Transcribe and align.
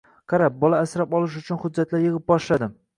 Qara, 0.31 0.47
bola 0.63 0.79
asrab 0.87 1.15
olish 1.21 1.37
uchun 1.45 1.63
hujjatlar 1.67 2.05
yig`ib 2.09 2.21
boshladim 2.35 2.79